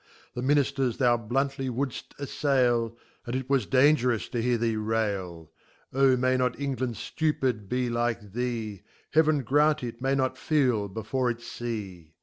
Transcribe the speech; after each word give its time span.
The 0.33 0.41
Minijters 0.41 0.97
thou 0.97 1.15
bluntly 1.15 1.69
would 1.69 1.89
ft" 1.89 2.15
afTail, 2.17 2.95
And 3.27 3.35
it 3.35 3.47
was 3.47 3.67
dangerous 3.67 4.29
to 4.29 4.41
hear 4.41 4.57
thee 4.57 4.75
rail. 4.75 5.51
(Ob 5.93 6.17
may 6.17 6.37
not 6.37 6.59
England 6.59 6.95
jlupid 6.95 7.69
be 7.69 7.87
like 7.87 8.33
thee! 8.33 8.81
Heaven 9.11 9.43
grant 9.43 9.83
it 9.83 10.01
may 10.01 10.15
not 10.15 10.39
feel 10.39 10.87
before 10.87 11.29
H 11.29 11.43
fee.) 11.43 12.15